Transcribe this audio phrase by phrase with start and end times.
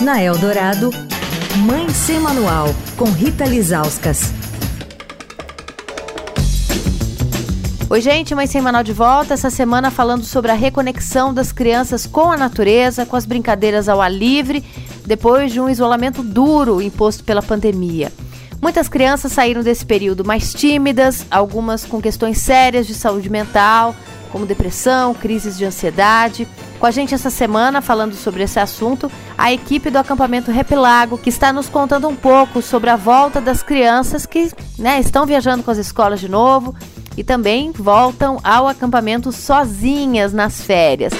[0.00, 0.90] Na Eldorado,
[1.58, 4.32] Mãe Sem Manual, com Rita Lizauskas.
[7.88, 9.34] Oi, gente, Mãe Sem Manual de volta.
[9.34, 14.00] Essa semana falando sobre a reconexão das crianças com a natureza, com as brincadeiras ao
[14.00, 14.64] ar livre,
[15.06, 18.12] depois de um isolamento duro imposto pela pandemia.
[18.60, 23.94] Muitas crianças saíram desse período mais tímidas, algumas com questões sérias de saúde mental,
[24.32, 26.48] como depressão, crises de ansiedade.
[26.84, 31.30] Com a gente essa semana, falando sobre esse assunto, a equipe do acampamento Repilago, que
[31.30, 35.70] está nos contando um pouco sobre a volta das crianças que né, estão viajando com
[35.70, 36.76] as escolas de novo
[37.16, 41.14] e também voltam ao acampamento sozinhas nas férias.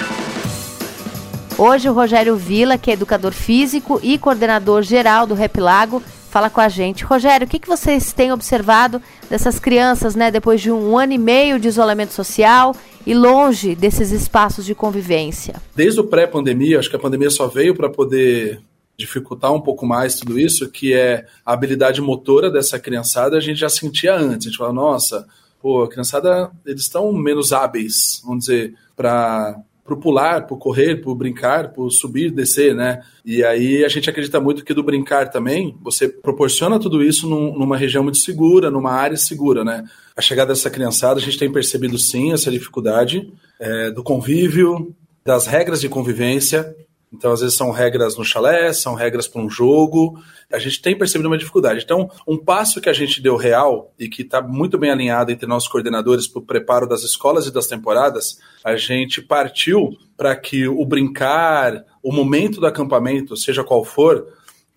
[1.57, 6.03] Hoje o Rogério Vila, que é educador físico e coordenador geral do Repilago,
[6.35, 7.05] fala com a gente.
[7.05, 11.19] Rogério, o que, que vocês têm observado dessas crianças, né, depois de um ano e
[11.19, 12.75] meio de isolamento social
[13.07, 15.63] e longe desses espaços de convivência?
[15.77, 18.61] Desde o pré-pandemia, acho que a pandemia só veio para poder
[18.99, 23.61] dificultar um pouco mais tudo isso, que é a habilidade motora dessa criançada, a gente
[23.61, 24.49] já sentia antes.
[24.49, 25.29] A gente fala, nossa,
[25.63, 31.15] pô, a criançada, eles estão menos hábeis, vamos dizer, para pro pular, pro correr, pro
[31.15, 33.03] brincar, pro subir, descer, né?
[33.25, 37.57] E aí a gente acredita muito que do brincar também, você proporciona tudo isso num,
[37.57, 39.85] numa região muito segura, numa área segura, né?
[40.17, 45.47] A chegada dessa criançada, a gente tem percebido sim essa dificuldade é, do convívio, das
[45.47, 46.75] regras de convivência,
[47.15, 50.21] então, às vezes, são regras no chalé, são regras para um jogo.
[50.53, 51.85] A gente tem percebido uma dificuldade.
[51.85, 55.47] Então, um passo que a gente deu real e que está muito bem alinhado entre
[55.47, 60.67] nossos coordenadores para o preparo das escolas e das temporadas, a gente partiu para que
[60.67, 64.27] o brincar, o momento do acampamento, seja qual for,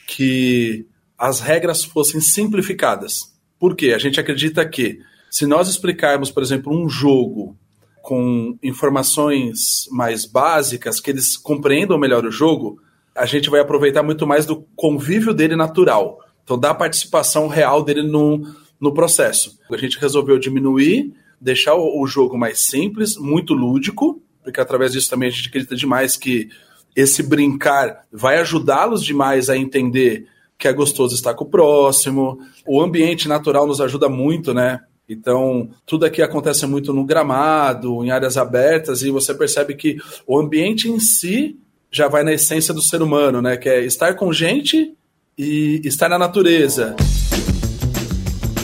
[0.06, 0.86] que
[1.18, 3.36] as regras fossem simplificadas.
[3.60, 3.94] Por quê?
[3.94, 5.00] A gente acredita que
[5.32, 7.58] se nós explicarmos, por exemplo, um jogo
[8.08, 12.80] com informações mais básicas, que eles compreendam melhor o jogo,
[13.14, 16.18] a gente vai aproveitar muito mais do convívio dele natural.
[16.42, 18.50] Então, da participação real dele no,
[18.80, 19.60] no processo.
[19.70, 25.10] A gente resolveu diminuir, deixar o, o jogo mais simples, muito lúdico, porque através disso
[25.10, 26.48] também a gente acredita demais que
[26.96, 30.28] esse brincar vai ajudá-los demais a entender
[30.58, 32.40] que é gostoso estar com o próximo.
[32.66, 34.80] O ambiente natural nos ajuda muito, né?
[35.10, 40.38] Então, tudo aqui acontece muito no gramado, em áreas abertas, e você percebe que o
[40.38, 41.58] ambiente em si
[41.92, 43.56] já vai na essência do ser humano, né?
[43.56, 44.94] Que é estar com gente
[45.38, 46.96] e estar na natureza.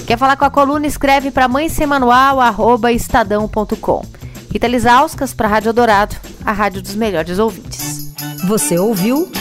[0.05, 0.85] Quer falar com a coluna?
[0.85, 4.05] Escreve para mãe sem manual, arroba estadão.com.
[4.51, 6.15] Rita Lisauskas para a Rádio Dourado,
[6.45, 8.13] a rádio dos melhores ouvintes.
[8.45, 9.31] Você ouviu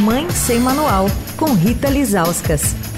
[0.00, 1.06] Mãe Sem Manual,
[1.36, 2.89] com Rita Lisauskas.